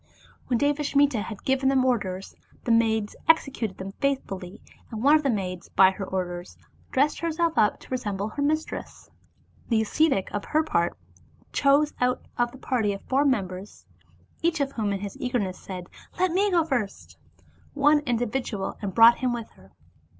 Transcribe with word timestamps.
When 0.47 0.57
Devasmita 0.57 1.21
had 1.21 1.43
given 1.43 1.69
these 1.69 1.77
orders, 1.85 2.35
the 2.63 2.71
maids 2.71 3.15
executed 3.29 3.77
them 3.77 3.91
faithfully, 4.01 4.59
and 4.89 5.03
one 5.03 5.15
of 5.15 5.21
the 5.21 5.29
maids, 5.29 5.69
by 5.69 5.91
her 5.91 6.03
orders, 6.07 6.57
dressed 6.89 7.19
herself 7.19 7.55
up 7.55 7.79
to 7.81 7.89
re 7.91 7.97
semble 7.99 8.29
her 8.29 8.41
mistress. 8.41 9.11
The 9.69 9.79
ascetic 9.83 10.31
for 10.31 10.47
her 10.47 10.63
part 10.63 10.97
chose 11.53 11.93
out 12.01 12.25
of 12.35 12.51
the 12.51 12.57
party 12.57 12.93
of 12.93 13.03
four 13.03 13.25
merchants 13.25 13.85
(each 14.41 14.59
of 14.59 14.71
whom 14.71 14.91
in 14.91 15.01
his 15.01 15.17
eager 15.19 15.37
ness 15.37 15.59
said 15.59 15.85
—"Let 16.19 16.31
me 16.31 16.49
go 16.49 16.63
first 16.63 17.19
"—)one 17.75 17.99
individual, 18.07 18.79
and 18.81 18.95
brought 18.95 19.19
him 19.19 19.33
with 19.33 19.51
her. 19.51 19.71